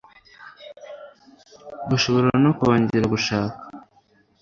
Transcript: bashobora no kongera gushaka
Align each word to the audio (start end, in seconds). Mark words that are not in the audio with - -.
bashobora 1.89 2.29
no 2.43 2.51
kongera 2.59 3.05
gushaka 3.13 3.57